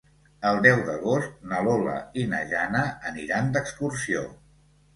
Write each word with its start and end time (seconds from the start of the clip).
El 0.51 0.55
deu 0.65 0.79
d'agost 0.87 1.35
na 1.51 1.59
Lola 1.67 1.99
i 2.23 2.25
na 2.33 2.41
Jana 2.55 2.83
aniran 3.13 3.55
d'excursió. 3.57 4.29